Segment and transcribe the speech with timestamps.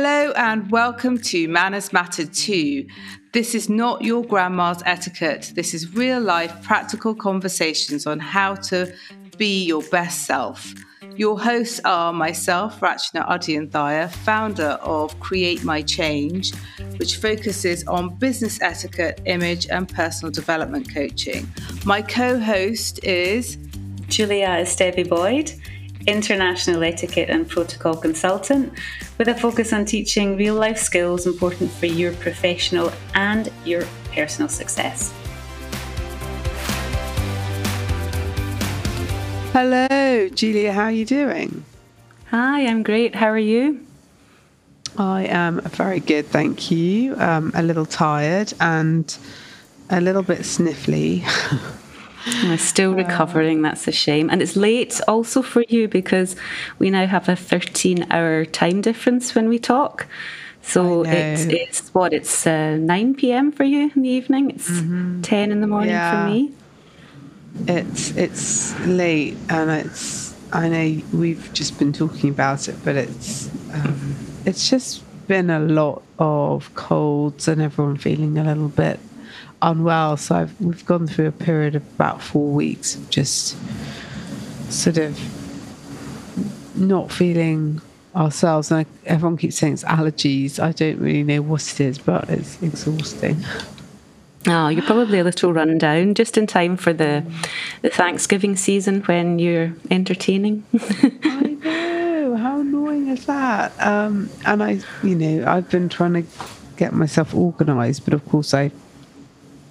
[0.00, 2.86] Hello and welcome to Manners Matter 2.
[3.32, 5.50] This is not your grandma's etiquette.
[5.56, 8.94] This is real life practical conversations on how to
[9.38, 10.72] be your best self.
[11.16, 16.54] Your hosts are myself, Rachana Adyanthaya, founder of Create My Change,
[16.98, 21.48] which focuses on business etiquette, image, and personal development coaching.
[21.84, 23.56] My co host is
[24.06, 25.60] Julia Esteve Boyd,
[26.08, 28.72] international etiquette and protocol consultant,
[29.18, 33.84] with a focus on teaching real life skills important for your professional and your
[34.14, 35.12] personal success.
[39.52, 40.72] Hello, Julia.
[40.72, 41.64] How are you doing?
[42.30, 43.14] Hi, I'm great.
[43.14, 43.84] How are you?
[44.96, 47.14] I am very good, thank you.
[47.16, 49.16] Um, a little tired and
[49.90, 51.22] a little bit sniffly.
[52.26, 53.62] I'm still recovering.
[53.62, 54.28] That's a shame.
[54.30, 56.36] And it's late also for you because
[56.78, 60.06] we now have a 13 hour time difference when we talk.
[60.62, 62.12] So it's, it's what?
[62.12, 63.52] It's uh, 9 p.m.
[63.52, 64.50] for you in the evening.
[64.50, 65.22] It's mm-hmm.
[65.22, 66.24] 10 in the morning yeah.
[66.24, 66.52] for me
[67.66, 73.50] it's it's late and it's I know we've just been talking about it, but it's
[73.72, 78.98] um, it's just been a lot of colds and everyone feeling a little bit
[79.62, 80.16] unwell.
[80.16, 83.56] So I've, we've gone through a period of about four weeks of just
[84.70, 85.18] sort of
[86.76, 87.80] not feeling
[88.14, 88.70] ourselves.
[88.70, 90.62] And I, everyone keeps saying it's allergies.
[90.62, 93.44] I don't really know what it is, but it's exhausting.
[94.46, 97.24] Oh, you're probably a little run down, just in time for the,
[97.82, 100.64] the Thanksgiving season when you're entertaining.
[101.24, 102.36] I know.
[102.36, 103.72] How annoying is that?
[103.84, 106.24] Um, and I, you know, I've been trying to
[106.76, 108.72] get myself organised, but of course I've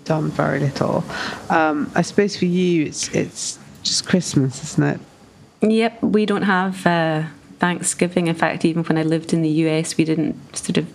[0.08, 1.04] done very little.
[1.50, 5.00] Um, I suppose for you, it's it's just Christmas, isn't it?
[5.62, 6.86] Yep, we don't have.
[6.86, 7.24] Uh,
[7.60, 8.28] Thanksgiving.
[8.28, 10.88] In fact, even when I lived in the US, we didn't sort of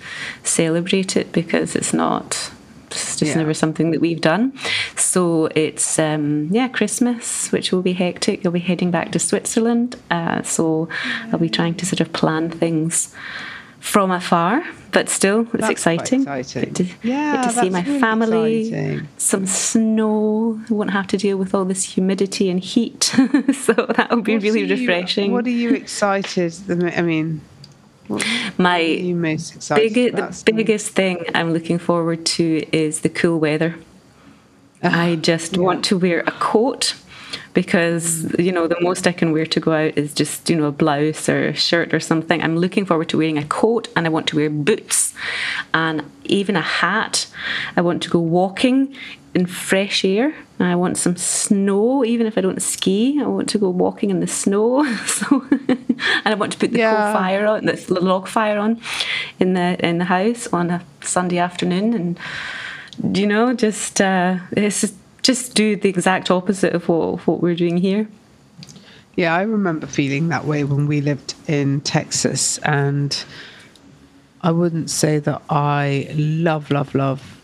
[0.44, 2.52] celebrate it because it's not
[2.92, 3.38] it's just yeah.
[3.38, 4.52] never something that we've done.
[4.96, 8.44] So it's um, yeah Christmas, which will be hectic.
[8.44, 10.88] You'll be heading back to Switzerland, uh, so
[11.32, 13.14] I'll be trying to sort of plan things
[13.80, 14.62] from afar,
[14.92, 16.20] but still it's That's exciting.
[16.22, 16.72] exciting.
[16.72, 19.08] Get to, yeah, get to see my really family, exciting.
[19.16, 20.60] some snow.
[20.70, 24.34] I won't have to deal with all this humidity and heat, so that will be
[24.34, 25.32] what really you, refreshing.
[25.32, 26.54] What are you excited?
[26.70, 27.40] I mean,
[28.58, 33.76] my most excited big, the biggest thing I'm looking forward to is the cool weather.
[34.82, 35.62] Uh, I just yeah.
[35.62, 36.96] want to wear a coat
[37.54, 40.66] because you know the most I can wear to go out is just you know
[40.66, 42.42] a blouse or a shirt or something.
[42.42, 45.14] I'm looking forward to wearing a coat and I want to wear boots
[45.74, 47.26] and even a hat.
[47.76, 48.94] I want to go walking
[49.34, 50.34] in fresh air.
[50.60, 53.20] I want some snow, even if I don't ski.
[53.20, 54.84] I want to go walking in the snow.
[55.06, 57.12] so, and I want to put the yeah.
[57.12, 58.80] coal fire on, the log fire on,
[59.40, 64.82] in the in the house on a Sunday afternoon, and you know, just uh, it's
[64.82, 64.94] just
[65.54, 68.08] do the exact opposite of what what we're doing here.
[69.16, 73.24] Yeah, I remember feeling that way when we lived in Texas, and
[74.40, 77.41] I wouldn't say that I love, love, love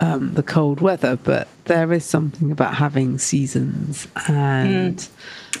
[0.00, 4.06] um, the cold weather, but there is something about having seasons.
[4.28, 5.08] And mm,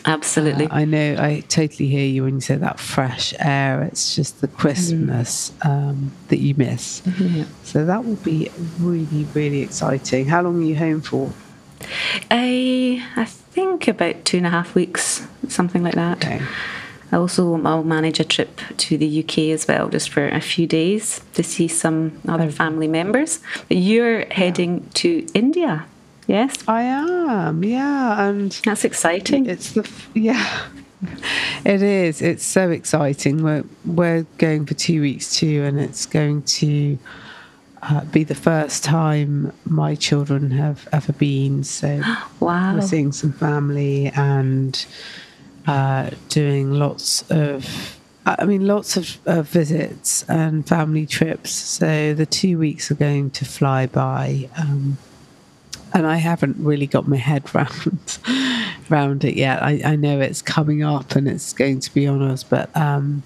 [0.04, 3.82] absolutely, uh, I know I totally hear you when you say that fresh air.
[3.82, 5.68] It's just the crispness mm.
[5.68, 7.00] um, that you miss.
[7.02, 7.42] Mm-hmm.
[7.64, 10.26] So that will be really, really exciting.
[10.26, 11.32] How long are you home for?
[12.30, 16.24] I I think about two and a half weeks, something like that.
[16.24, 16.42] Okay.
[17.10, 20.66] I also I'll manage a trip to the UK as well, just for a few
[20.66, 23.40] days to see some other family members.
[23.68, 25.86] But you're heading to India,
[26.26, 26.54] yes?
[26.68, 29.46] I am, yeah, and that's exciting.
[29.46, 30.68] It's the yeah.
[31.64, 32.22] It is.
[32.22, 33.42] It's so exciting.
[33.42, 36.98] We're we're going for two weeks too, and it's going to
[37.82, 41.64] uh, be the first time my children have ever been.
[41.64, 42.00] So
[42.40, 44.84] wow, we're seeing some family and
[45.68, 51.50] uh, doing lots of, I mean, lots of uh, visits and family trips.
[51.50, 54.48] So the two weeks are going to fly by.
[54.56, 54.96] Um,
[55.92, 58.18] and I haven't really got my head round
[58.88, 59.62] round it yet.
[59.62, 63.22] I, I, know it's coming up and it's going to be on us, but um,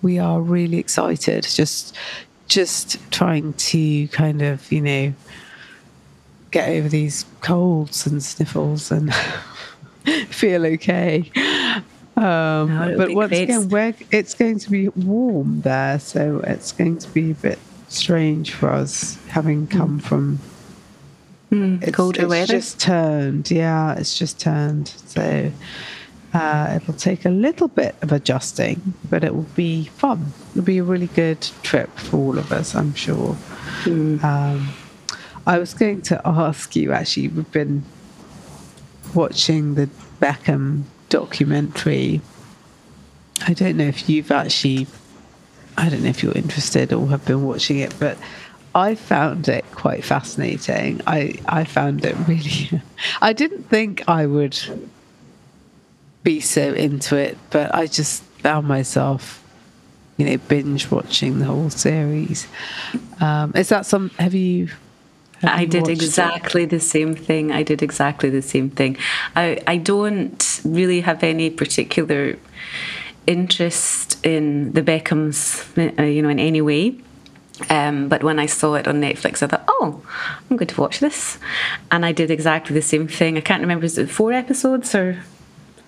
[0.00, 1.44] we are really excited.
[1.44, 1.94] Just
[2.48, 5.14] just trying to kind of you know
[6.50, 9.14] get over these colds and sniffles and
[10.28, 11.30] feel okay.
[12.24, 13.50] Um, no, but once great.
[13.50, 18.52] again, it's going to be warm there, so it's going to be a bit strange
[18.52, 19.78] for us having hmm.
[19.78, 20.02] come mm.
[20.02, 20.38] from
[21.50, 22.46] mm, it's, colder it's weather.
[22.46, 24.88] just turned, yeah, it's just turned.
[24.88, 25.52] So
[26.34, 30.32] Uh, it'll take a little bit of adjusting, but it will be fun.
[30.50, 33.36] It'll be a really good trip for all of us, I'm sure.
[33.84, 34.22] Mm.
[34.24, 34.70] Um,
[35.46, 37.84] I was going to ask you actually, we've been
[39.14, 39.88] watching the
[40.20, 40.82] Beckham
[41.14, 42.20] documentary.
[43.46, 44.88] I don't know if you've actually,
[45.78, 48.18] I don't know if you're interested or have been watching it, but
[48.74, 51.02] I found it quite fascinating.
[51.06, 52.82] I, I found it really,
[53.22, 54.58] I didn't think I would
[56.24, 59.40] be so into it, but I just found myself,
[60.16, 62.48] you know, binge watching the whole series.
[63.20, 64.10] Um, is that some?
[64.18, 64.68] Have you?
[65.42, 66.70] I did exactly it?
[66.70, 67.52] the same thing.
[67.52, 68.96] I did exactly the same thing.
[69.36, 72.36] I I don't really have any particular
[73.26, 75.66] interest in the Beckhams,
[75.98, 76.96] uh, you know, in any way.
[77.70, 80.02] Um, but when I saw it on Netflix, I thought, oh,
[80.50, 81.38] I'm going to watch this.
[81.90, 83.36] And I did exactly the same thing.
[83.36, 85.22] I can't remember, is it four episodes or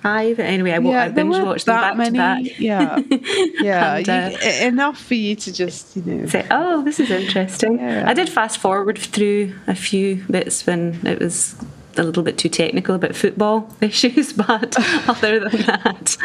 [0.06, 0.38] five.
[0.38, 2.58] Anyway, I, yeah, I binge watched them back many, to back.
[2.58, 2.98] Yeah,
[3.60, 7.10] yeah, and, uh, you, enough for you to just you know say, "Oh, this is
[7.10, 8.08] interesting." Yeah.
[8.08, 11.56] I did fast forward through a few bits when it was
[11.96, 14.76] a little bit too technical about football issues, but
[15.08, 16.16] other than that,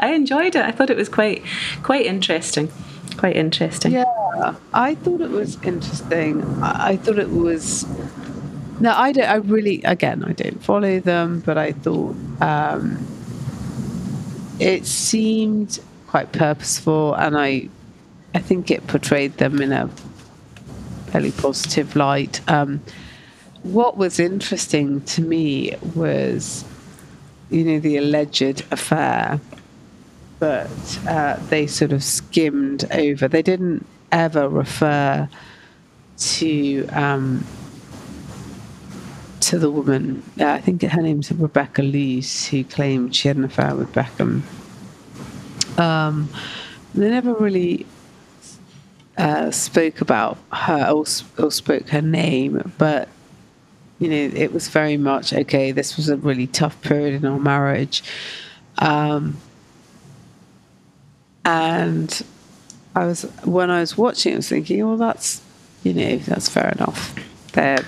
[0.00, 0.62] I enjoyed it.
[0.62, 1.42] I thought it was quite
[1.82, 2.70] quite interesting.
[3.16, 3.92] Quite interesting.
[3.92, 6.44] Yeah, I thought it was interesting.
[6.62, 7.84] I thought it was
[8.80, 9.28] no, I don't.
[9.28, 13.06] I really, again, I don't follow them, but I thought um,
[14.58, 17.68] it seemed quite purposeful, and I,
[18.34, 19.88] I think it portrayed them in a
[21.08, 22.40] fairly positive light.
[22.48, 22.80] Um,
[23.62, 26.64] what was interesting to me was,
[27.50, 29.40] you know, the alleged affair,
[30.38, 33.26] but uh, they sort of skimmed over.
[33.26, 35.28] They didn't ever refer
[36.18, 36.86] to.
[36.88, 37.44] Um,
[39.40, 43.44] to the woman, uh, I think her name's Rebecca Lees, who claimed she had an
[43.44, 44.42] affair with Beckham.
[45.78, 46.28] Um,
[46.94, 47.86] they never really
[49.16, 51.04] uh, spoke about her or,
[51.38, 53.08] or, spoke her name, but
[53.98, 55.72] you know, it was very much okay.
[55.72, 58.02] This was a really tough period in our marriage,
[58.78, 59.36] um,
[61.44, 62.22] and
[62.94, 65.42] I was when I was watching, I was thinking, well, that's
[65.82, 67.14] you know, that's fair enough.
[67.52, 67.84] They're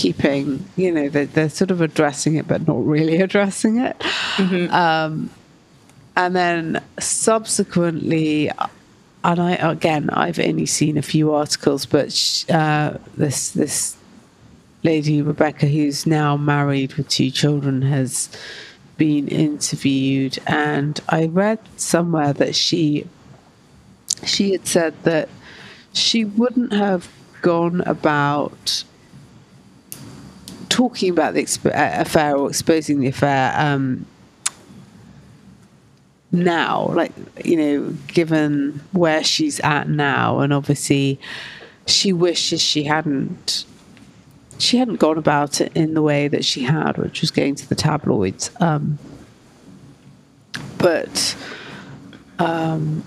[0.00, 3.98] keeping, you know, they're, they're sort of addressing it, but not really addressing it.
[3.98, 4.72] Mm-hmm.
[4.72, 5.30] Um,
[6.16, 8.50] and then subsequently,
[9.22, 13.96] and I again, I've only seen a few articles, but uh, this this
[14.82, 18.30] lady Rebecca, who's now married with two children, has
[18.96, 23.06] been interviewed, and I read somewhere that she
[24.24, 25.28] she had said that
[25.92, 27.10] she wouldn't have
[27.42, 28.84] gone about
[30.80, 34.06] talking about the exp- uh, affair or exposing the affair um,
[36.32, 37.12] now, like,
[37.44, 41.20] you know, given where she's at now, and obviously
[41.86, 43.66] she wishes she hadn't.
[44.56, 47.68] She hadn't gone about it in the way that she had, which was going to
[47.68, 48.50] the tabloids.
[48.58, 48.98] Um,
[50.78, 51.36] but
[52.38, 53.02] um,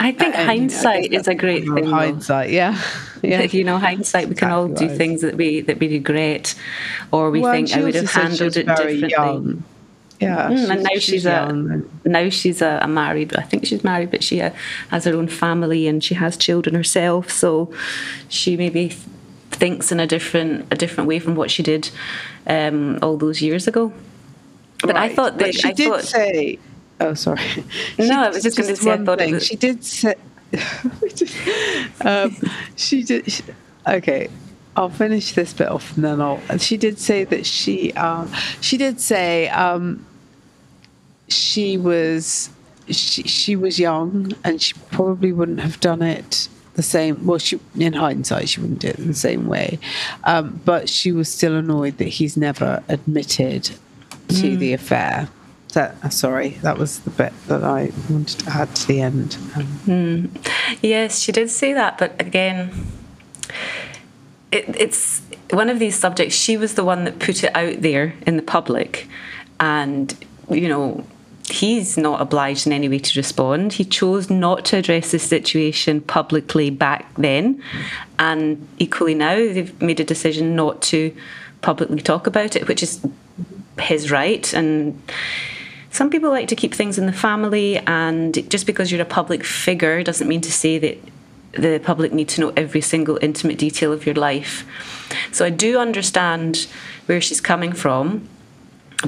[0.00, 1.84] I think and, hindsight you know, is a great thing.
[1.84, 2.80] Hindsight, yeah.
[3.22, 3.42] yeah.
[3.42, 4.96] you know, hindsight, we can all do right.
[4.96, 6.54] things that we that we regret,
[7.12, 9.10] or we well, think I would have handled it differently.
[9.10, 9.62] Young.
[10.18, 13.36] Yeah, mm, and now she's, she's a now she's a, a, married.
[13.36, 14.50] I think she's married, but she uh,
[14.88, 17.30] has her own family and she has children herself.
[17.30, 17.72] So
[18.28, 18.88] she maybe
[19.50, 21.90] thinks in a different a different way from what she did
[22.46, 23.92] um, all those years ago.
[24.80, 25.10] But right.
[25.10, 26.58] I thought that she I did thought, say.
[27.00, 27.40] Oh, sorry.
[27.98, 28.92] no, I was just, just going to say.
[28.92, 29.38] I thought thing.
[29.40, 30.14] She did say.
[32.04, 32.36] um,
[32.76, 33.30] she did.
[33.30, 33.42] She,
[33.88, 34.28] okay,
[34.76, 36.40] I'll finish this bit off and then I'll.
[36.58, 37.92] She did say that she.
[37.94, 38.30] Um,
[38.60, 40.04] she did say um,
[41.28, 42.50] she was.
[42.88, 47.24] She she was young and she probably wouldn't have done it the same.
[47.24, 49.78] Well, she in hindsight she wouldn't do it in the same way,
[50.24, 53.64] um, but she was still annoyed that he's never admitted
[54.28, 54.58] to mm.
[54.58, 55.28] the affair
[55.70, 59.30] that sorry that was the bit that i wanted to add to the end.
[59.86, 60.30] Mm.
[60.82, 62.70] yes she did say that but again
[64.52, 68.14] it, it's one of these subjects she was the one that put it out there
[68.26, 69.08] in the public.
[69.58, 70.14] And
[70.48, 71.04] you know
[71.48, 73.72] he's not obliged in any way to respond.
[73.72, 77.60] He chose not to address the situation publicly back then.
[78.20, 81.14] And equally now they've made a decision not to
[81.60, 83.04] publicly talk about it which is
[83.80, 84.52] his right.
[84.54, 85.00] And
[85.90, 89.44] some people like to keep things in the family, and just because you're a public
[89.44, 90.98] figure doesn't mean to say that
[91.52, 94.64] the public need to know every single intimate detail of your life.
[95.32, 96.68] So I do understand
[97.06, 98.28] where she's coming from.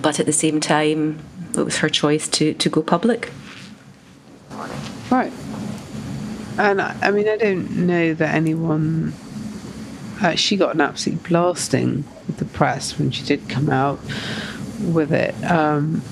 [0.00, 1.18] but at the same time,
[1.56, 3.30] it was her choice to, to go public.
[5.10, 5.32] Right.
[6.58, 9.12] And I mean, I don't know that anyone.
[10.20, 13.98] Uh, she got an absolute blasting with the press when she did come out
[14.80, 15.34] with it.
[15.44, 16.02] Um,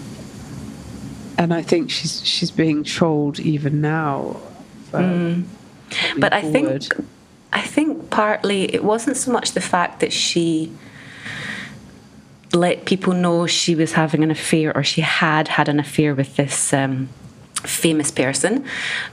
[1.38, 4.40] and I think she's she's being trolled even now.
[4.92, 5.44] Mm.
[6.18, 6.94] But I think
[7.52, 10.72] I think partly it wasn't so much the fact that she
[12.52, 16.36] let people know she was having an affair or she had had an affair with
[16.36, 17.08] this um,
[17.62, 18.64] famous person,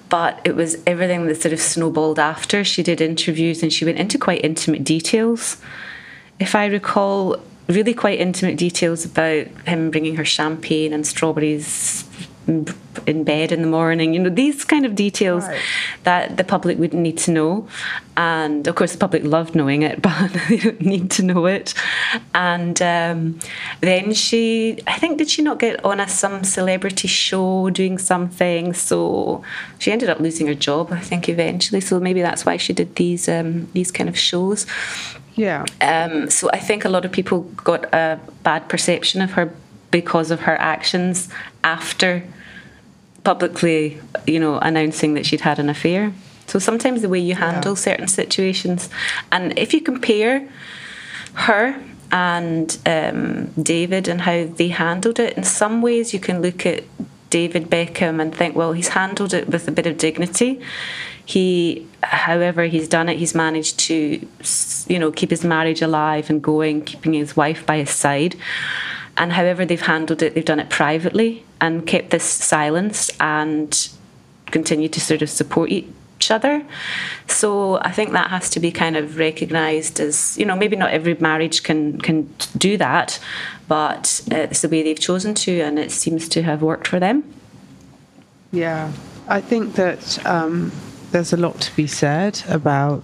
[0.09, 2.63] but it was everything that sort of snowballed after.
[2.63, 5.57] She did interviews and she went into quite intimate details.
[6.39, 12.05] If I recall, really quite intimate details about him bringing her champagne and strawberries
[12.47, 15.59] in bed in the morning, you know, these kind of details right.
[16.03, 17.67] that the public wouldn't need to know.
[18.15, 21.73] And of course, the public loved knowing it, but they don't need to know it.
[22.33, 23.39] And um,
[23.81, 28.73] then she, I think, did she not get on a some celebrity show doing something?
[28.73, 29.43] So
[29.77, 31.81] she ended up losing her job, I think, eventually.
[31.81, 34.65] So maybe that's why she did these um, these kind of shows.
[35.37, 35.65] Yeah.
[35.79, 39.53] Um, so I think a lot of people got a bad perception of her
[39.91, 41.29] because of her actions
[41.63, 42.23] after
[43.23, 46.11] publicly, you know, announcing that she'd had an affair.
[46.47, 47.75] So sometimes the way you handle yeah.
[47.75, 48.89] certain situations,
[49.31, 50.47] and if you compare
[51.33, 51.79] her
[52.11, 56.83] and um, David and how they handled it, in some ways you can look at
[57.29, 60.61] David Beckham and think, well, he's handled it with a bit of dignity.
[61.27, 63.17] He, however, he's done it.
[63.17, 64.25] He's managed to,
[64.87, 68.37] you know, keep his marriage alive and going, keeping his wife by his side.
[69.17, 73.89] And however they've handled it, they've done it privately and kept this silence and
[74.45, 76.63] continue to sort of support each other.
[77.27, 80.91] So I think that has to be kind of recognised as you know maybe not
[80.91, 83.19] every marriage can can do that,
[83.67, 87.25] but it's the way they've chosen to, and it seems to have worked for them.
[88.53, 88.93] Yeah,
[89.27, 90.71] I think that um,
[91.11, 93.03] there's a lot to be said about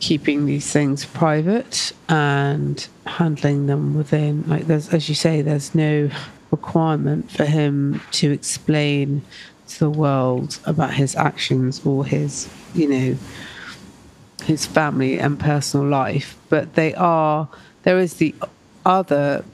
[0.00, 6.08] keeping these things private and handling them within like there's as you say there's no
[6.50, 9.22] requirement for him to explain
[9.66, 13.16] to the world about his actions or his you know
[14.44, 16.36] his family and personal life.
[16.48, 17.48] But they are
[17.82, 18.34] there is the
[18.84, 19.44] other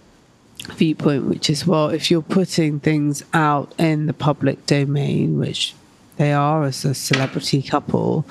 [0.72, 5.74] viewpoint which is well if you're putting things out in the public domain which
[6.16, 8.24] they are as a celebrity couple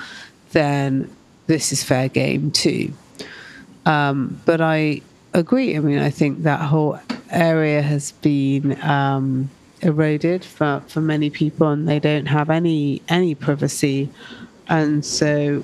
[0.54, 1.10] then
[1.48, 2.94] this is fair game too.
[3.86, 5.02] Um, but I
[5.34, 5.76] agree.
[5.76, 6.98] I mean, I think that whole
[7.30, 9.50] area has been um,
[9.82, 14.10] eroded for, for many people, and they don't have any any privacy.
[14.70, 15.64] And so,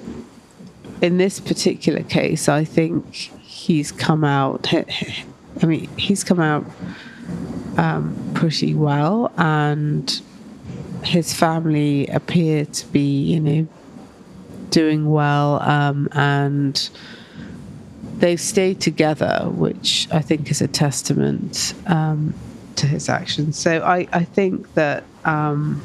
[1.02, 4.74] in this particular case, I think he's come out.
[4.74, 6.66] I mean, he's come out
[7.78, 10.22] um, pretty well, and
[11.04, 13.68] his family appear to be, you know,
[14.70, 16.90] doing well, um, and
[18.18, 22.34] they've stayed together, which I think is a testament um,
[22.76, 23.58] to his actions.
[23.58, 25.82] So I, I think that um,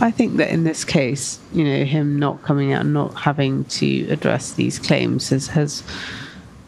[0.00, 3.64] I think that in this case, you know, him not coming out and not having
[3.64, 5.82] to address these claims has has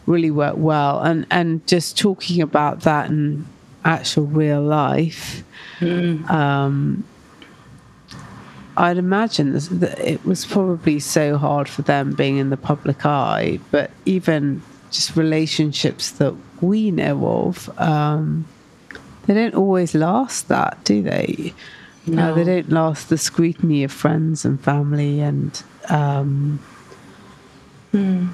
[0.05, 3.45] really worked well, and and just talking about that in
[3.85, 5.43] actual real life.
[5.79, 6.29] Mm.
[6.29, 7.03] Um,
[8.75, 13.59] I'd imagine that it was probably so hard for them being in the public eye,
[13.71, 18.45] but even just relationships that we know of, um,
[19.25, 21.53] they don't always last that, do they?
[22.07, 22.31] No.
[22.31, 25.63] Uh, they don't last the scrutiny of friends and family and.
[25.89, 26.59] Um,
[27.93, 28.29] mm.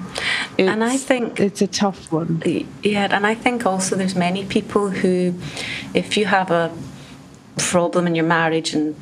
[0.58, 2.42] And I think it's a tough one.
[2.82, 5.34] Yeah, and I think also there's many people who,
[5.94, 6.72] if you have a
[7.56, 8.96] problem in your marriage and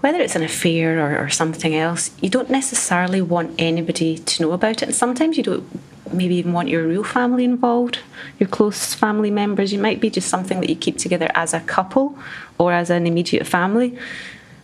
[0.00, 4.52] whether it's an affair or, or something else, you don't necessarily want anybody to know
[4.52, 4.82] about it.
[4.82, 5.80] And sometimes you don't
[6.12, 7.98] maybe even want your real family involved,
[8.38, 9.72] your close family members.
[9.72, 12.18] You might be just something that you keep together as a couple
[12.58, 13.98] or as an immediate family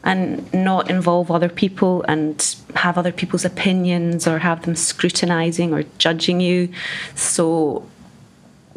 [0.05, 5.85] and not involve other people and have other people's opinions or have them scrutinizing or
[5.99, 6.69] judging you.
[7.15, 7.87] So,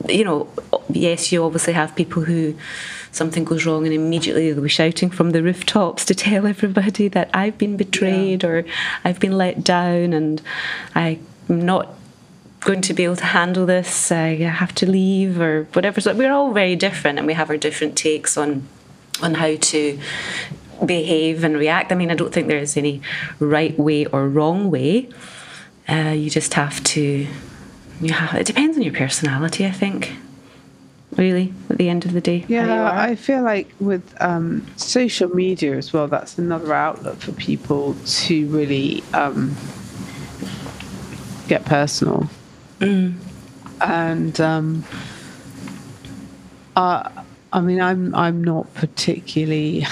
[0.07, 0.47] you know,
[0.89, 2.55] yes, you obviously have people who
[3.11, 7.29] something goes wrong and immediately they'll be shouting from the rooftops to tell everybody that
[7.33, 8.49] I've been betrayed yeah.
[8.49, 8.65] or
[9.03, 10.41] I've been let down and
[10.95, 11.95] I'm not
[12.59, 16.01] going to be able to handle this, I have to leave or whatever.
[16.01, 18.67] So we're all very different and we have our different takes on
[19.21, 19.99] on how to
[20.85, 21.91] behave and react.
[21.91, 23.01] I mean, I don't think there is any
[23.39, 25.09] right way or wrong way.
[25.87, 27.27] Uh, you just have to.
[28.01, 30.13] You have, it depends on your personality, I think
[31.17, 32.45] really, at the end of the day.
[32.47, 37.95] Yeah, I feel like with um, social media as well, that's another outlet for people
[38.05, 39.55] to really um,
[41.47, 42.29] get personal.
[42.79, 43.15] Mm.
[43.81, 44.85] And um,
[46.75, 47.09] uh,
[47.51, 49.85] I mean, I'm I'm not particularly.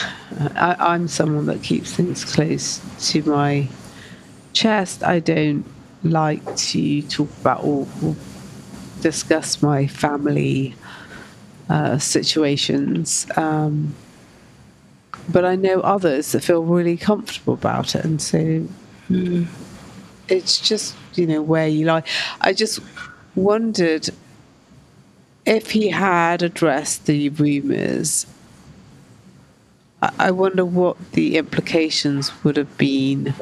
[0.56, 3.68] I, I'm someone that keeps things close to my
[4.54, 5.04] chest.
[5.04, 5.66] I don't
[6.04, 8.16] like to talk about or, or
[9.02, 10.76] discuss my family
[11.70, 13.26] uh, situations.
[13.36, 13.96] Um,
[15.30, 18.68] but I know others that feel really comfortable about it, and so
[19.10, 19.48] Mm.
[20.28, 22.04] it's just you know where you lie.
[22.42, 22.80] I just
[23.36, 24.10] wondered
[25.48, 28.28] if he had addressed the rumours.
[30.20, 33.34] I wonder what the implications would have been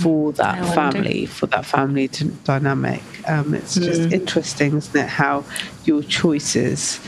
[0.00, 3.02] for I that family, for that family d- dynamic.
[3.28, 5.44] Um, it's just interesting, isn't it, how
[5.84, 6.98] your choices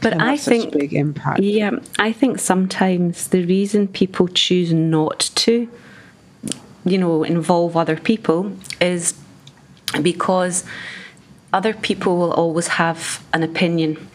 [0.00, 1.40] But I have such think big impact.
[1.40, 5.68] Yeah, I think sometimes the reason people choose not to,
[6.86, 9.12] you know, involve other people is
[10.00, 10.64] because
[11.52, 14.08] other people will always have an opinion.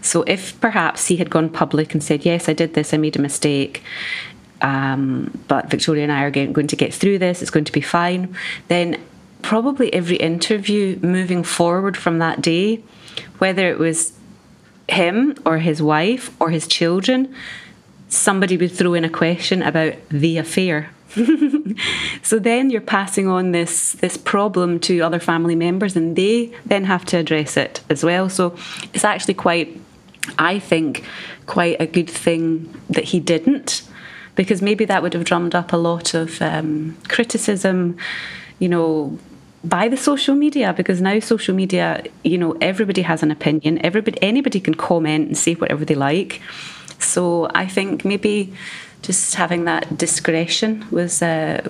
[0.00, 3.16] So if perhaps he had gone public and said, Yes, I did this, I made
[3.16, 3.82] a mistake,
[4.62, 7.72] um, but Victoria and I are going going to get through this, it's going to
[7.72, 8.34] be fine,
[8.68, 9.00] then
[9.42, 12.82] probably every interview moving forward from that day,
[13.38, 14.12] whether it was
[14.88, 17.34] him or his wife or his children,
[18.08, 20.90] somebody would throw in a question about the affair.
[22.22, 26.84] so then you're passing on this this problem to other family members and they then
[26.84, 28.28] have to address it as well.
[28.28, 28.54] So
[28.92, 29.80] it's actually quite
[30.38, 31.04] I think
[31.46, 33.82] quite a good thing that he didn't
[34.36, 37.96] because maybe that would have drummed up a lot of um, criticism,
[38.58, 39.18] you know,
[39.64, 43.84] by the social media because now social media, you know, everybody has an opinion.
[43.84, 46.40] Everybody, anybody can comment and say whatever they like.
[46.98, 48.54] So I think maybe
[49.02, 51.66] just having that discretion was uh,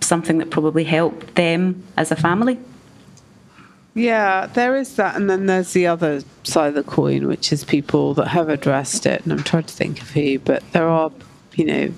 [0.00, 2.58] something that probably helped them as a family.
[3.94, 7.64] Yeah, there is that, and then there's the other side of the coin, which is
[7.64, 9.22] people that have addressed it.
[9.24, 11.10] And I'm trying to think of who, but there are,
[11.54, 11.92] you know,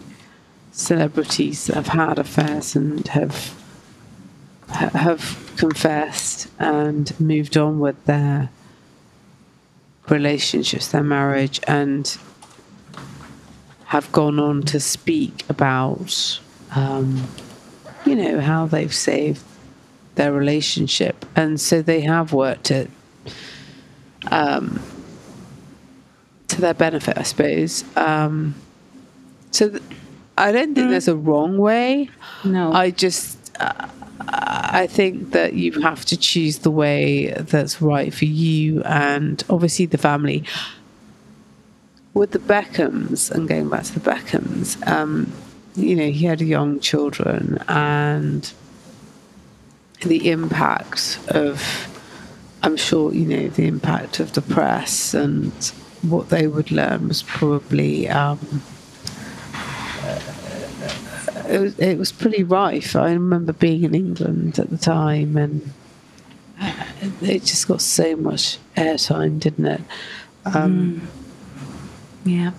[0.73, 3.55] celebrities that have had affairs and have
[4.69, 8.49] have confessed and moved on with their
[10.09, 12.17] relationships, their marriage, and
[13.91, 16.39] have gone on to speak about,
[16.77, 17.27] um,
[18.07, 19.43] you know, how they've saved
[20.15, 22.89] their relationship, and so they have worked it
[24.31, 24.81] um,
[26.47, 27.83] to their benefit, I suppose.
[27.97, 28.55] Um,
[29.51, 29.83] so th-
[30.39, 32.11] I don't think there's a wrong way.
[32.45, 32.73] No.
[32.73, 33.89] I just uh,
[34.21, 39.87] I think that you have to choose the way that's right for you and obviously
[39.87, 40.45] the family.
[42.13, 45.33] With the Beckhams and going back to the Beckhams, um,
[45.77, 48.53] you know, he had young children and
[50.01, 51.87] the impact of
[52.63, 55.53] I'm sure, you know, the impact of the press and
[56.03, 58.63] what they would learn was probably um,
[61.49, 62.95] it was, it was pretty rife.
[62.95, 65.73] I remember being in England at the time, and
[66.61, 66.73] uh,
[67.21, 69.81] it just got so much airtime, didn't it?
[70.45, 71.09] Um,
[72.25, 72.53] yeah.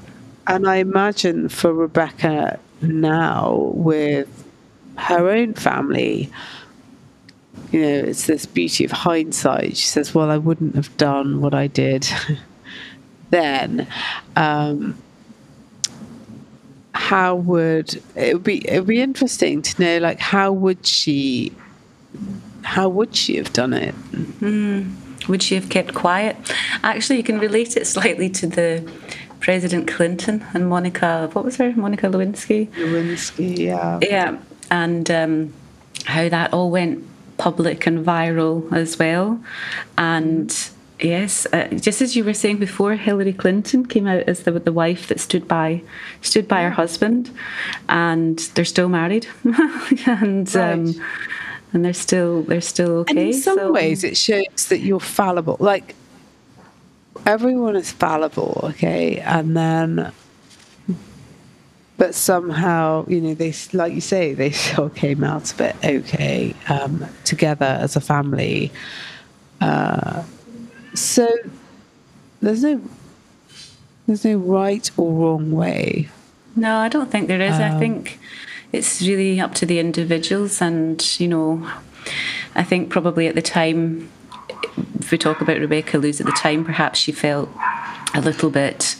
[0.47, 4.43] And I imagine for Rebecca now, with
[4.97, 6.31] her own family,
[7.71, 9.77] you know, it's this beauty of hindsight.
[9.77, 12.07] She says, "Well, I wouldn't have done what I did
[13.29, 13.87] then."
[14.35, 14.97] Um,
[16.93, 18.67] how would it would be?
[18.67, 21.53] It would be interesting to know, like, how would she,
[22.63, 23.95] how would she have done it?
[25.27, 26.35] Would she have kept quiet?
[26.83, 28.91] Actually, you can relate it slightly to the
[29.41, 31.29] President Clinton and Monica.
[31.33, 31.73] What was her?
[31.75, 32.69] Monica Lewinsky.
[32.71, 34.37] Lewinsky, yeah, Yeah,
[34.69, 35.53] and um,
[36.05, 37.03] how that all went
[37.37, 39.43] public and viral as well.
[39.97, 40.55] And
[40.99, 44.71] yes, uh, just as you were saying before, Hillary Clinton came out as the the
[44.71, 45.81] wife that stood by
[46.21, 47.31] stood by her husband,
[47.89, 49.27] and they're still married,
[50.05, 50.93] and um,
[51.73, 53.11] and they're still they're still okay.
[53.11, 55.57] And in some so- ways, it shows that you're fallible.
[55.59, 55.95] Like
[57.25, 60.11] everyone is fallible, okay, and then.
[61.97, 66.55] But somehow, you know, they like you say, they still came out of it okay
[66.67, 68.71] um, together as a family.
[69.59, 70.23] Uh,
[70.95, 71.27] so
[72.41, 72.81] there's no
[74.07, 76.09] there's no right or wrong way.
[76.55, 77.53] No, I don't think there is.
[77.53, 78.19] I Um, think
[78.71, 81.69] it's really up to the individuals, and you know,
[82.55, 84.09] I think probably at the time
[84.99, 87.49] if we talk about Rebecca Lewis at the time, perhaps she felt
[88.13, 88.95] a little bit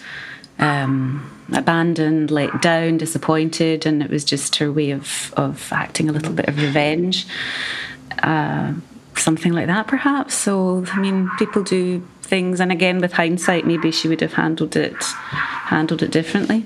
[0.60, 6.12] um, abandoned, let down, disappointed, and it was just her way of, of acting a
[6.12, 7.28] little bit of revenge.
[8.24, 8.74] Uh,
[9.16, 10.34] something like that, perhaps.
[10.34, 14.76] So, I mean, people do things, and again, with hindsight, maybe she would have handled
[14.76, 16.66] it handled it differently.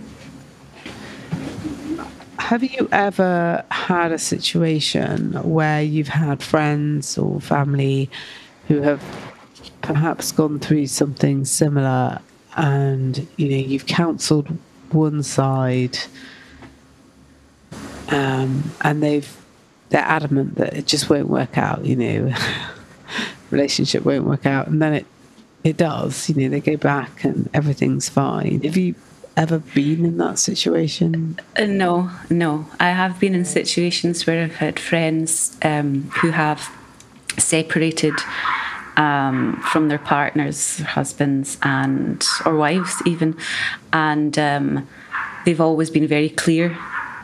[2.38, 8.10] Have you ever had a situation where you've had friends or family
[8.68, 9.04] who have
[9.82, 12.20] perhaps gone through something similar
[12.58, 14.48] and you know you've counseled
[14.92, 15.98] one side
[18.10, 19.38] um, and they've
[19.90, 22.34] they're adamant that it just won't work out you know.
[23.52, 25.06] Relationship won't work out and then it
[25.64, 28.62] it does you know they go back and everything's fine.
[28.64, 28.96] Have you
[29.38, 31.40] ever been in that situation?
[31.56, 32.66] Uh, no no.
[32.80, 36.72] I have been in situations where i've had friends um, who have
[37.38, 38.14] separated
[38.98, 43.36] um, from their partners, husbands, and or wives even,
[43.92, 44.88] and um,
[45.46, 46.78] they've always been very clear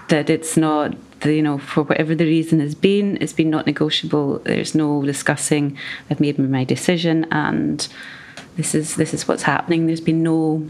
[0.10, 0.96] that it's not.
[1.22, 4.40] The, you know, for whatever the reason has been, it's been not negotiable.
[4.40, 5.78] There's no discussing.
[6.10, 7.88] I've made my decision, and
[8.58, 9.86] this is this is what's happening.
[9.86, 10.68] There's been no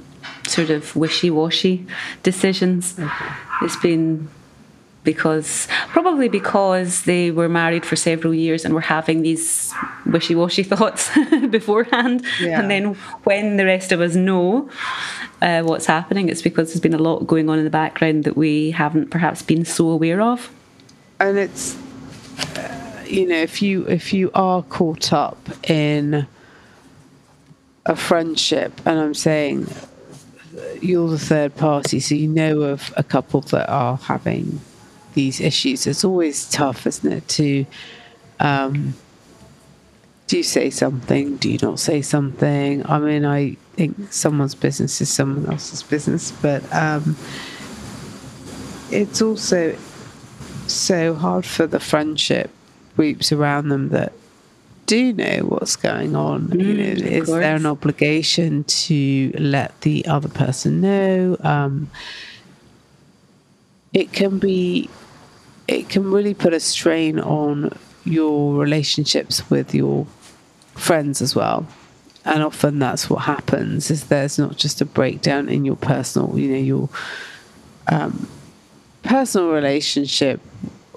[0.47, 1.85] sort of wishy-washy
[2.21, 2.99] decisions.
[2.99, 3.09] Okay.
[3.61, 4.27] It's been
[5.03, 9.73] because probably because they were married for several years and were having these
[10.05, 11.09] wishy-washy thoughts
[11.49, 12.59] beforehand yeah.
[12.59, 14.69] and then when the rest of us know
[15.41, 18.37] uh, what's happening it's because there's been a lot going on in the background that
[18.37, 20.51] we haven't perhaps been so aware of
[21.19, 21.77] and it's
[22.57, 26.27] uh, you know if you if you are caught up in
[27.87, 29.67] a friendship and i'm saying
[30.79, 34.61] you're the third party so you know of a couple that are having
[35.13, 35.87] these issues.
[35.87, 37.65] It's always tough, isn't it, to
[38.39, 38.95] um,
[40.27, 41.35] do you say something?
[41.37, 42.85] Do you not say something?
[42.89, 47.17] I mean, I think someone's business is someone else's business, but um,
[48.89, 49.75] it's also
[50.67, 52.49] so hard for the friendship
[52.95, 54.13] groups around them that
[54.85, 56.47] do know what's going on.
[56.47, 57.39] Mm, you know, is course.
[57.39, 61.37] there an obligation to let the other person know?
[61.41, 61.89] Um,
[63.93, 64.89] it can be
[65.91, 70.07] can really put a strain on your relationships with your
[70.73, 71.67] friends as well.
[72.23, 76.51] And often that's what happens is there's not just a breakdown in your personal you
[76.51, 76.89] know your
[77.87, 78.27] um,
[79.03, 80.39] personal relationship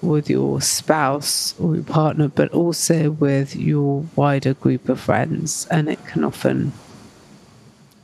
[0.00, 5.66] with your spouse or your partner but also with your wider group of friends.
[5.70, 6.72] And it can often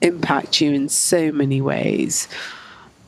[0.01, 2.27] impact you in so many ways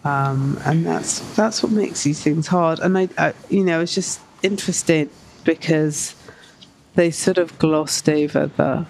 [0.04, 2.80] um, and that's that's what makes these things hard.
[2.80, 5.10] And I, I, you know, it's just interesting
[5.44, 6.14] because
[6.94, 8.86] they sort of glossed over the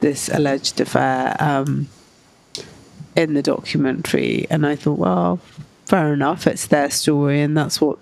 [0.00, 1.88] this alleged affair um,
[3.16, 5.40] in the documentary, and I thought, well,
[5.86, 7.98] fair enough, it's their story, and that's what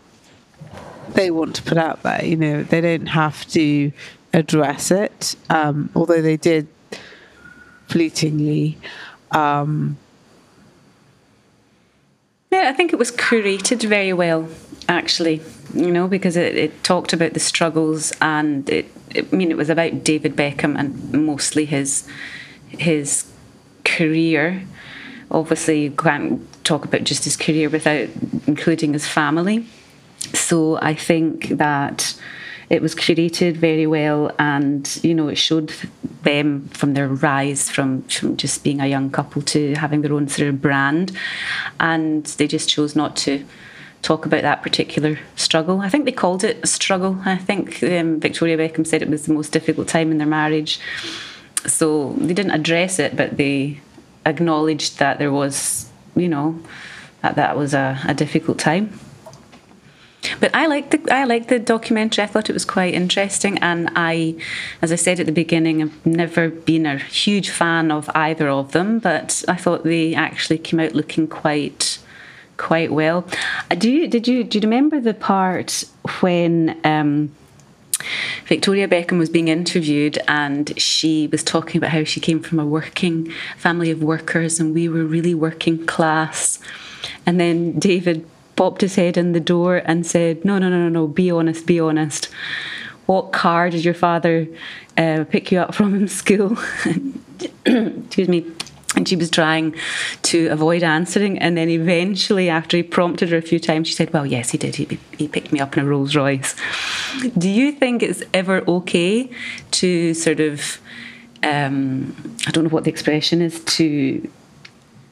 [1.11, 2.25] they want to put out there.
[2.25, 3.93] You know, they don't have to
[4.35, 6.69] address it, um, although they did
[7.87, 8.77] fleetingly.
[9.31, 9.97] Um,
[12.55, 14.49] yeah, I think it was curated very well,
[14.89, 15.43] actually,
[15.75, 19.57] you know, because it, it talked about the struggles and it, it, I mean, it
[19.57, 22.09] was about David Beckham and mostly his
[22.69, 23.31] his
[23.85, 24.63] career.
[25.31, 28.09] Obviously, you can't talk about just his career without
[28.47, 29.67] including his family.
[30.33, 32.15] So I think that
[32.71, 35.73] it was curated very well and you know it showed
[36.23, 40.29] them from their rise from, from just being a young couple to having their own
[40.29, 41.13] sort of brand
[41.79, 43.45] and they just chose not to
[44.05, 45.81] talk about that particular struggle.
[45.81, 47.19] I think they called it a struggle.
[47.25, 50.79] I think um, Victoria Beckham said it was the most difficult time in their marriage.
[51.67, 53.81] So they didn't address it, but they
[54.27, 56.61] acknowledged that there was, you know,
[57.23, 58.93] that that was a, a difficult time.
[60.41, 62.25] But I liked the I liked the documentary.
[62.25, 64.37] I thought it was quite interesting, and I,
[64.83, 68.73] as I said at the beginning, I've never been a huge fan of either of
[68.73, 68.99] them.
[68.99, 71.99] But I thought they actually came out looking quite
[72.57, 73.27] quite well.
[73.71, 75.85] Uh, do you did you do you remember the part
[76.21, 76.81] when?
[76.85, 77.35] Um,
[78.47, 82.67] Victoria Beckham was being interviewed and she was talking about how she came from a
[82.67, 86.59] working family of workers and we were really working class.
[87.25, 90.89] And then David popped his head in the door and said, No, no, no, no,
[90.89, 92.29] no, be honest, be honest.
[93.07, 94.47] What car did your father
[94.97, 96.57] uh, pick you up from in school?
[97.67, 98.47] Excuse me.
[98.97, 99.75] and she was trying
[100.23, 104.13] to avoid answering and then eventually after he prompted her a few times she said
[104.13, 106.55] well yes he did he, he picked me up in a rolls royce
[107.37, 109.29] do you think it's ever okay
[109.71, 110.79] to sort of
[111.43, 112.15] um,
[112.47, 114.29] i don't know what the expression is to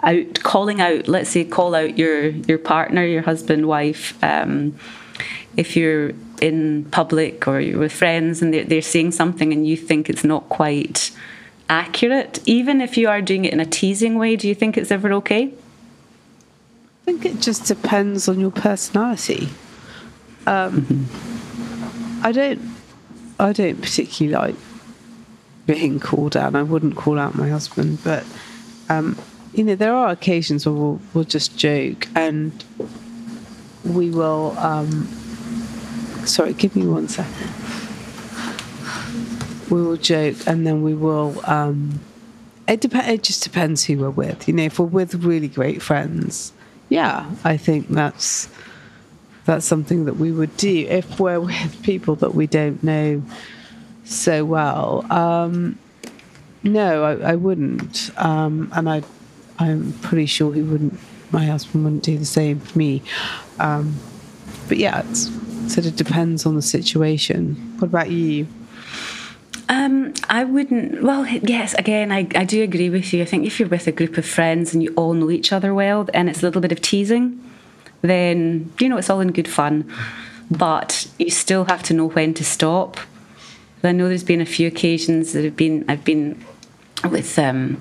[0.02, 4.76] out calling out let's say call out your your partner your husband wife um,
[5.56, 9.76] if you're in public or you're with friends and they're, they're saying something and you
[9.76, 11.12] think it's not quite
[11.68, 14.90] accurate, even if you are doing it in a teasing way, do you think it's
[14.90, 15.44] ever okay?
[15.44, 19.48] I think it just depends on your personality.
[20.46, 22.26] Um, mm-hmm.
[22.26, 22.60] I don't,
[23.38, 24.62] I don't particularly like
[25.66, 26.56] being called out.
[26.56, 28.24] I wouldn't call out my husband, but
[28.88, 29.16] um,
[29.54, 32.64] you know, there are occasions where we'll, we'll just joke and
[33.84, 34.56] we will.
[34.58, 35.06] Um,
[36.24, 37.50] sorry, give me one second
[39.72, 41.40] we will joke and then we will.
[41.44, 42.00] Um,
[42.68, 44.46] it dep- It just depends who we're with.
[44.46, 46.52] You know, if we're with really great friends,
[46.90, 48.48] yeah, I think that's
[49.46, 50.86] that's something that we would do.
[50.88, 53.22] If we're with people that we don't know
[54.04, 55.78] so well, um,
[56.62, 58.10] no, I, I wouldn't.
[58.16, 59.02] Um, and I,
[59.62, 60.98] I'm pretty sure he wouldn't.
[61.30, 63.02] My husband wouldn't do the same for me.
[63.58, 63.96] Um,
[64.68, 65.16] but yeah, it
[65.70, 67.54] sort of depends on the situation.
[67.78, 68.46] What about you?
[69.68, 71.02] Um, I wouldn't.
[71.02, 71.74] Well, yes.
[71.74, 73.22] Again, I, I do agree with you.
[73.22, 75.72] I think if you're with a group of friends and you all know each other
[75.72, 77.40] well, and it's a little bit of teasing,
[78.02, 79.90] then you know it's all in good fun.
[80.50, 82.98] But you still have to know when to stop.
[83.84, 86.44] I know there's been a few occasions that have been I've been
[87.10, 87.80] with um,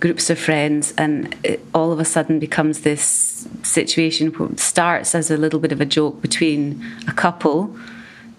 [0.00, 5.36] groups of friends, and it all of a sudden becomes this situation starts as a
[5.36, 7.76] little bit of a joke between a couple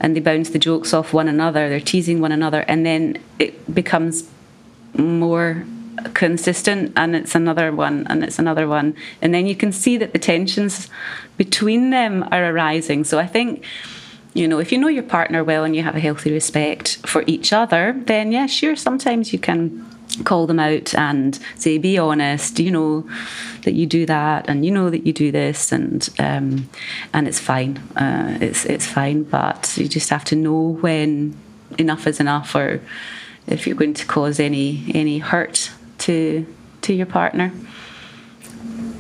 [0.01, 3.73] and they bounce the jokes off one another, they're teasing one another, and then it
[3.73, 4.27] becomes
[4.97, 5.63] more
[6.15, 8.95] consistent and it's another one and it's another one.
[9.21, 10.89] And then you can see that the tensions
[11.37, 13.03] between them are arising.
[13.03, 13.63] So i think
[14.33, 17.23] you know if you know your partner well and you have a healthy respect for
[17.27, 19.85] each other then yeah sure sometimes you can
[20.23, 23.07] call them out and say, be honest, you know
[23.63, 26.69] that you do that and you know that you do this and um,
[27.13, 27.77] and it's fine.
[27.95, 31.37] Uh, it's it's fine, but you just have to know when
[31.77, 32.81] enough is enough or
[33.47, 36.45] if you're going to cause any any hurt to
[36.81, 37.51] to your partner.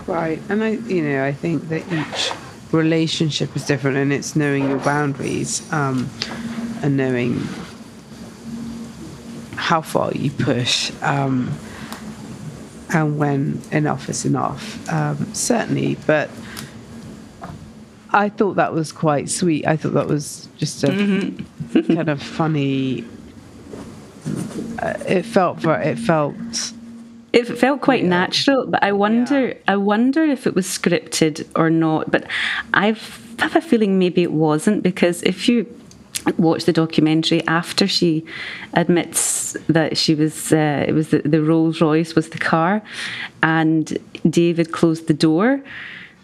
[0.07, 0.41] Right.
[0.49, 2.31] And I you know, I think that each
[2.71, 6.09] relationship is different and it's knowing your boundaries um,
[6.81, 7.41] and knowing
[9.55, 11.51] how far you push um,
[12.93, 15.95] and when enough is enough, um, certainly.
[16.05, 16.29] But
[18.11, 19.65] I thought that was quite sweet.
[19.65, 21.93] I thought that was just a mm-hmm.
[21.95, 23.05] kind of funny.
[24.79, 26.73] Uh, it felt it felt.
[27.33, 28.09] It felt quite yeah.
[28.09, 29.49] natural, but I wonder.
[29.49, 29.53] Yeah.
[29.67, 32.11] I wonder if it was scripted or not.
[32.11, 32.25] But
[32.73, 35.65] I've I have a feeling maybe it wasn't because if you
[36.37, 38.25] watch the documentary after she
[38.73, 42.81] admits that she was uh, it was the, the Rolls Royce was the car.
[43.43, 43.97] And
[44.29, 45.61] David closed the door.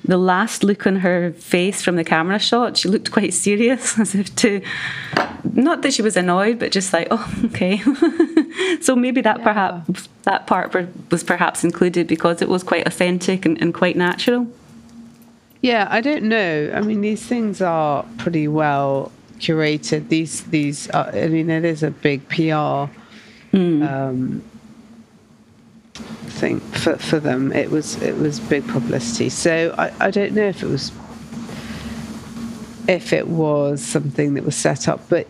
[0.06, 4.16] The last look on her face from the camera shot she looked quite serious as
[4.16, 4.62] if to
[5.54, 7.82] not that she was annoyed but just like oh okay.
[8.82, 9.44] So maybe that yeah.
[9.44, 10.76] perhaps that part
[11.12, 14.48] was perhaps included because it was quite authentic and, and quite natural.
[15.62, 16.72] Yeah i don't know.
[16.74, 20.10] I mean these things are pretty well curated.
[20.10, 22.89] These these are, I mean, it is a big PR
[23.54, 23.88] mm.
[23.88, 24.43] um,
[25.93, 27.52] thing for for them.
[27.52, 29.30] It was it was big publicity.
[29.30, 30.91] So I, I don't know if it was
[32.88, 35.28] if it was something that was set up, but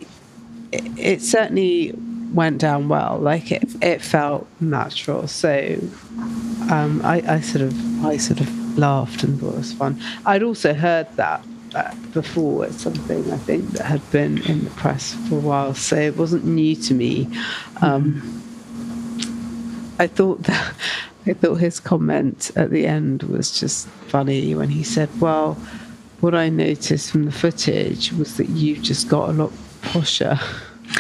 [0.72, 1.94] it, it certainly
[2.34, 3.18] went down well.
[3.18, 5.28] Like it it felt natural.
[5.28, 5.78] So
[6.70, 10.02] um, I, I sort of I sort of laughed and thought it was fun.
[10.26, 11.44] I'd also heard that
[12.14, 12.66] before.
[12.66, 16.18] It's something I think that had been in the press for a while, so it
[16.18, 17.28] wasn't new to me.
[17.82, 18.22] Um,
[20.00, 20.74] I thought that
[21.26, 25.56] I thought his comment at the end was just funny when he said, "Well,
[26.22, 30.38] what I noticed from the footage was that you just got a lot posher."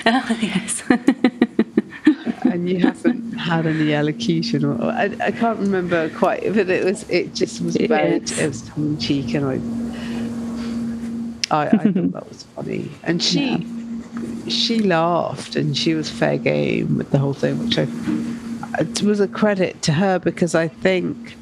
[0.05, 0.83] Oh, yes.
[2.51, 7.09] and you haven't had any elocution, or I, I, can't remember quite, but it was
[7.09, 8.37] it just was very yes.
[8.39, 9.57] it was tongue in cheek, and I
[11.51, 14.49] I, I thought that was funny, and she yeah.
[14.49, 17.87] she laughed and she was fair game with the whole thing, which I
[18.79, 21.35] it was a credit to her because I think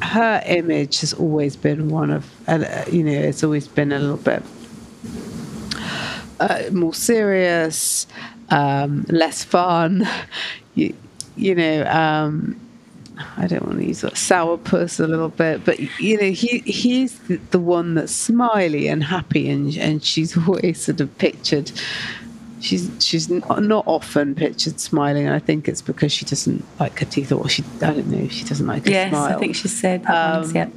[0.00, 4.16] her image has always been one of, uh, you know, it's always been a little
[4.16, 4.42] bit
[6.40, 8.06] uh, more serious,
[8.50, 10.06] um, less fun.
[10.74, 10.96] You,
[11.36, 12.58] you know, um,
[13.36, 17.18] I don't want to use that sourpuss a little bit, but you know, he he's
[17.20, 21.72] the, the one that's smiley and happy, and and she's always sort of pictured.
[22.60, 27.06] She's she's not often pictured smiling, and I think it's because she doesn't like her
[27.06, 28.86] teeth, or she I don't know, she doesn't like.
[28.86, 29.36] Yes, smile.
[29.36, 30.68] I think she said that um, once, yeah.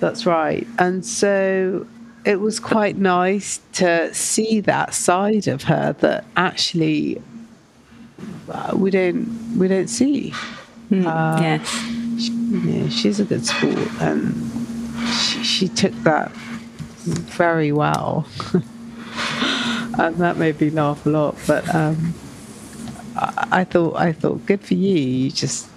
[0.00, 1.86] That's right, and so
[2.26, 7.22] it was quite nice to see that side of her that actually
[8.48, 10.32] uh, we don't we don't see.
[10.90, 11.68] Mm, uh, yes,
[12.22, 12.32] she,
[12.70, 14.34] yeah, she's a good sport, and
[15.08, 18.26] she, she took that very well,
[19.98, 21.36] and that made me laugh a lot.
[21.46, 22.14] But um,
[23.16, 24.96] I, I, thought I thought good for you.
[24.96, 25.68] You just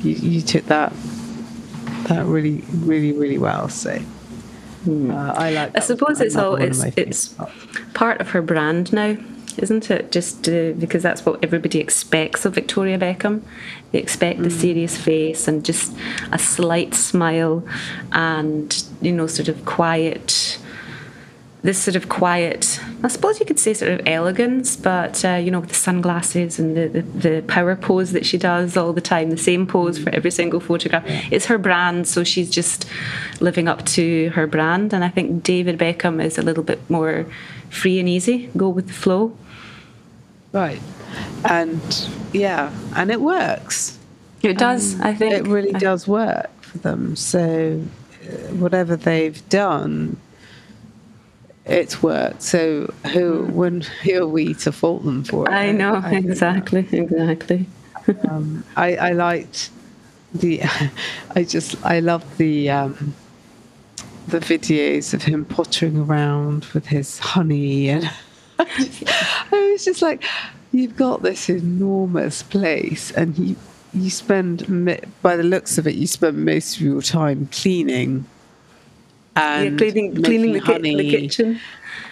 [0.00, 0.92] you, you took that
[2.08, 3.68] that really really really well.
[3.68, 4.00] So.
[4.88, 5.76] Uh, I like.
[5.76, 7.34] I suppose it's all it's it's
[7.92, 9.14] part of her brand now
[9.62, 10.10] isn't it?
[10.12, 13.42] Just uh, because that's what everybody expects of Victoria Beckham.
[13.92, 14.44] They expect mm.
[14.44, 15.94] the serious face and just
[16.32, 17.64] a slight smile
[18.12, 20.58] and, you know, sort of quiet.
[21.62, 25.50] This sort of quiet, I suppose you could say sort of elegance, but uh, you
[25.50, 29.02] know, with the sunglasses and the, the, the, power pose that she does all the
[29.02, 31.04] time, the same pose for every single photograph.
[31.30, 32.86] It's her brand, so she's just
[33.40, 34.94] living up to her brand.
[34.94, 37.26] And I think David Beckham is a little bit more
[37.68, 39.36] free and easy, go with the flow.
[40.52, 40.80] Right.
[41.44, 43.98] And yeah, and it works.
[44.42, 45.34] It does, I think.
[45.34, 47.14] It really does work for them.
[47.16, 47.82] So
[48.22, 50.16] uh, whatever they've done,
[51.66, 52.42] it's worked.
[52.42, 55.52] So who when who are we to fault them for it?
[55.52, 57.66] I know, I exactly, exactly.
[58.28, 59.70] um, I, I liked
[60.34, 60.62] the
[61.34, 63.14] I just I love the um,
[64.26, 68.10] the videos of him pottering around with his honey and
[69.52, 70.24] I was just like,
[70.72, 73.56] you've got this enormous place, and you
[73.92, 74.64] you spend,
[75.20, 78.24] by the looks of it, you spend most of your time cleaning
[79.34, 81.60] and yeah, cleaning, cleaning the, honey, the kitchen,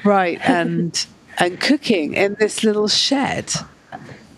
[0.04, 1.06] right, and
[1.38, 3.52] and cooking in this little shed.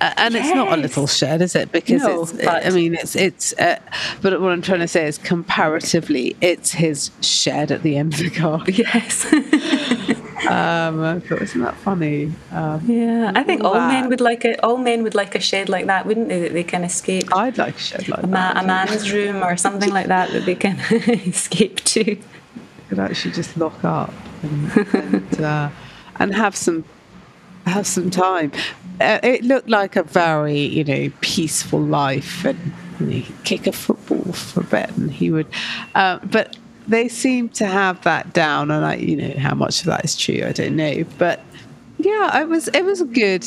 [0.01, 0.46] and yes.
[0.46, 1.73] it's not a little shed, is it?
[1.73, 2.66] Because no, it's, but...
[2.66, 3.53] I mean, it's it's.
[3.55, 3.79] Uh,
[4.20, 8.20] but what I'm trying to say is, comparatively, it's his shed at the end of
[8.20, 8.64] the car.
[8.68, 9.27] Yes.
[10.50, 12.32] Um, I thought, isn't that funny?
[12.50, 13.88] Um, yeah, I think all that.
[13.88, 16.40] men would like a all men would like a shed like that, wouldn't they?
[16.40, 17.34] That they can escape.
[17.34, 18.56] I'd like a shed like a that.
[18.56, 22.16] a man's room or something like that that they can escape to.
[22.88, 25.70] Could actually just lock up and and, uh,
[26.16, 26.84] and have some
[27.66, 28.50] have some time.
[29.00, 33.72] Uh, it looked like a very you know peaceful life, and you know, kick a
[33.72, 35.46] football for a bit, and he would.
[35.94, 36.56] Uh, but
[36.90, 40.16] they seem to have that down, and I, you know, how much of that is
[40.16, 41.05] true, I don't know.
[41.18, 41.40] But
[41.98, 43.46] yeah, it was it was a good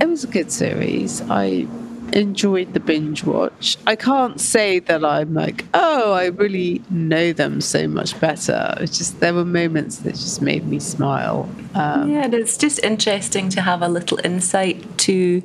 [0.00, 1.22] it was a good series.
[1.30, 1.66] I
[2.12, 3.78] enjoyed the binge watch.
[3.86, 8.74] I can't say that I'm like, oh, I really know them so much better.
[8.80, 11.48] It's just there were moments that just made me smile.
[11.74, 15.42] Um, yeah, it's just interesting to have a little insight to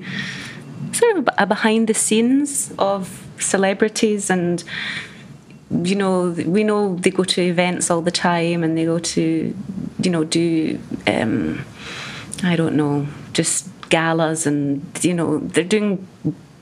[0.92, 4.64] sort of a behind the scenes of celebrities and
[5.70, 9.56] you know, we know they go to events all the time and they go to,
[10.02, 11.64] you know, do, um,
[12.44, 16.08] I don't know, just galas and, you know, they're doing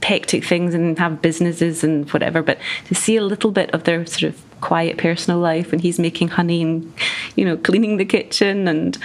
[0.02, 2.42] hectic things and have businesses and whatever.
[2.42, 6.00] But to see a little bit of their sort of quiet personal life when he's
[6.00, 6.94] making honey and,
[7.36, 8.98] you know, cleaning the kitchen and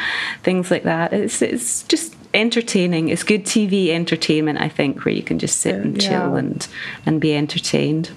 [0.43, 3.09] things like that, it's, it's just entertaining.
[3.09, 6.67] It's good TV entertainment, I think, where you can just sit and chill and,
[7.05, 8.11] and be entertained.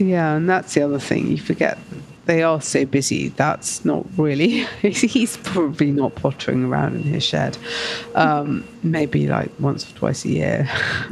[0.00, 1.78] Yeah, and that's the other thing you forget.
[2.24, 3.28] They are so busy.
[3.28, 4.64] That's not really.
[4.80, 7.58] he's probably not pottering around in his shed.
[8.14, 10.68] Um, maybe like once or twice a year.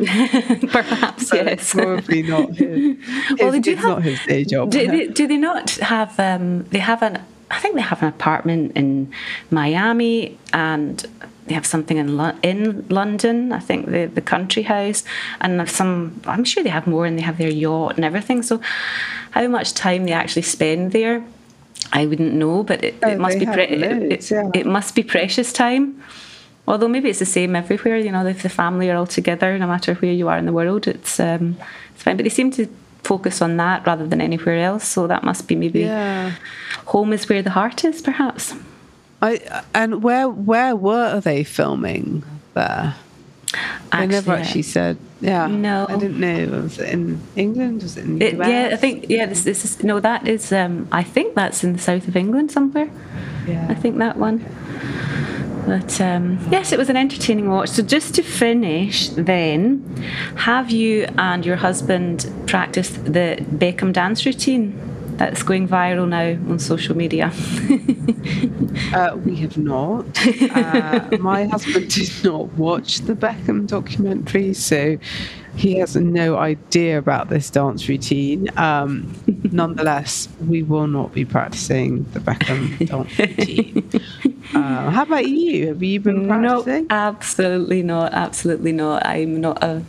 [0.70, 1.74] Perhaps yes.
[1.74, 2.54] Probably not.
[2.54, 2.96] His,
[3.38, 4.70] well, they do have, not his day job.
[4.70, 6.18] Do they, do they not have?
[6.18, 7.22] Um, they have an.
[7.50, 9.12] I think they have an apartment in
[9.50, 11.04] Miami and
[11.48, 13.52] they have something in Lo- in London.
[13.52, 15.04] I think the the country house,
[15.40, 16.20] and some.
[16.26, 18.42] I'm sure they have more, and they have their yacht and everything.
[18.42, 18.60] So,
[19.32, 21.24] how much time they actually spend there,
[21.92, 22.62] I wouldn't know.
[22.62, 24.50] But it, oh, it must be pre- loads, it, yeah.
[24.54, 26.02] it, must be precious time.
[26.66, 27.96] Although maybe it's the same everywhere.
[27.96, 30.52] You know, if the family are all together, no matter where you are in the
[30.52, 31.56] world, it's um,
[31.94, 32.16] it's fine.
[32.16, 32.68] But they seem to
[33.04, 34.86] focus on that rather than anywhere else.
[34.86, 36.32] So that must be maybe yeah.
[36.86, 38.54] home is where the heart is, perhaps.
[39.20, 42.94] I and where where were they filming there?
[43.90, 44.98] I never actually said.
[45.20, 46.62] Yeah, no, I didn't know.
[46.62, 47.82] Was it in England?
[47.82, 48.48] Was it in the it, US?
[48.48, 49.26] Yeah, I think yeah.
[49.26, 49.98] This, this is no.
[49.98, 50.52] That is.
[50.52, 52.90] Um, I think that's in the south of England somewhere.
[53.46, 54.44] Yeah, I think that one.
[55.66, 57.70] But um, yes, it was an entertaining watch.
[57.70, 59.84] So just to finish, then,
[60.36, 64.87] have you and your husband practiced the Beckham dance routine?
[65.18, 67.26] That's going viral now on social media?
[68.94, 70.06] uh, we have not.
[70.50, 74.96] Uh, my husband did not watch the Beckham documentary, so
[75.56, 78.48] he has no idea about this dance routine.
[78.56, 79.12] Um,
[79.50, 83.90] nonetheless, we will not be practicing the Beckham dance routine.
[84.54, 85.68] Uh, how about you?
[85.68, 86.86] Have you been practicing?
[86.86, 88.12] No, absolutely not.
[88.14, 89.04] Absolutely not.
[89.04, 89.82] I'm not a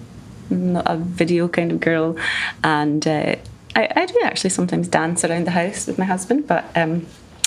[0.49, 2.17] not a video kind of girl,
[2.63, 3.35] and uh,
[3.79, 7.05] I, I do actually sometimes dance around the house with my husband, but um,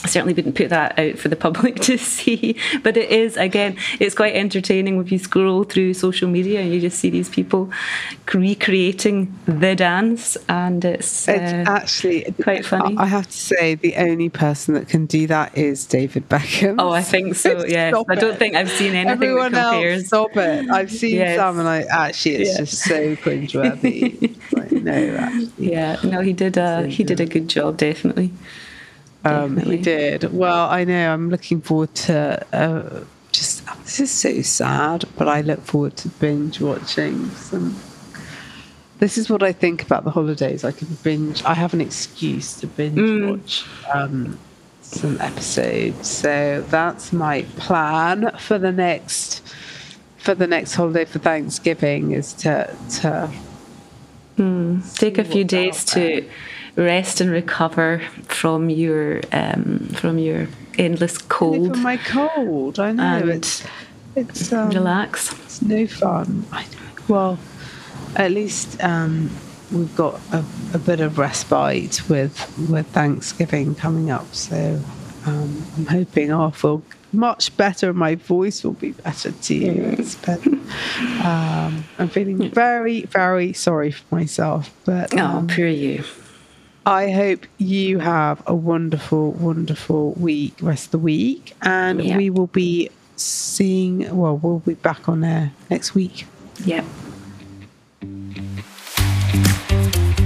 [0.09, 2.57] certainly wouldn't put that out for the public to see.
[2.83, 6.81] But it is, again, it's quite entertaining if you scroll through social media and you
[6.81, 7.71] just see these people
[8.33, 10.37] recreating the dance.
[10.49, 12.97] And it's, uh, it's actually quite funny.
[12.97, 16.77] I have to say, the only person that can do that is David Beckham.
[16.79, 17.95] Oh, I think so, yes.
[18.09, 20.01] I don't think I've seen anything Everyone that compares.
[20.01, 20.71] Else, stop it.
[20.71, 21.39] I've seen yes.
[21.39, 22.71] some and I actually, it's yes.
[22.71, 24.37] just so cringeworthy.
[24.53, 25.73] like, no, actually.
[25.73, 28.33] Yeah, no, he did, a, he did a good job, definitely.
[29.25, 30.33] Um, he did.
[30.33, 31.13] Well, I know.
[31.13, 32.45] I'm looking forward to.
[32.53, 37.77] Uh, just this is so sad, but I look forward to binge watching some.
[38.99, 40.65] This is what I think about the holidays.
[40.65, 41.43] I can binge.
[41.45, 43.31] I have an excuse to binge mm.
[43.31, 44.39] watch um,
[44.83, 46.09] some episodes.
[46.09, 49.43] So that's my plan for the next
[50.19, 52.67] for the next holiday for Thanksgiving is to
[53.01, 53.31] to
[54.37, 54.99] mm.
[54.99, 56.29] take a few days to
[56.77, 60.49] rest and recover from your um, from your
[60.79, 61.73] endless cold.
[61.73, 63.65] From my cold, I know it's
[64.17, 65.33] it's um, relax.
[65.45, 66.45] It's no fun.
[67.09, 67.39] Well,
[68.17, 69.31] at least um,
[69.71, 70.45] we've got a,
[70.75, 74.81] a, bit of respite with with Thanksgiving coming up, so
[75.27, 77.93] um, I'm hoping I'll feel much better.
[77.93, 79.95] My voice will be better too.
[79.99, 80.51] It's better.
[81.25, 86.05] Um, I'm feeling very, very sorry for myself, but oh, um, poor you.
[86.85, 91.55] I hope you have a wonderful, wonderful week, rest of the week.
[91.63, 92.17] And yeah.
[92.17, 96.27] we will be seeing, well, we'll be back on there next week.
[96.65, 96.85] Yep.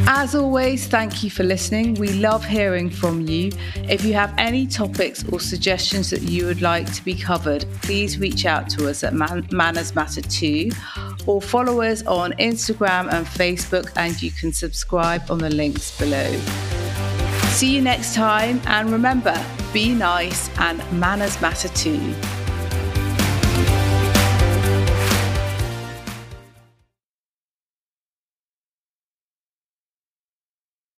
[0.08, 1.94] As always, thank you for listening.
[1.94, 3.50] We love hearing from you.
[3.74, 8.18] If you have any topics or suggestions that you would like to be covered, please
[8.18, 10.70] reach out to us at Man- Manners Matter 2
[11.26, 16.30] or follow us on Instagram and Facebook, and you can subscribe on the links below.
[17.48, 19.36] See you next time, and remember
[19.72, 22.14] be nice and manners matter too.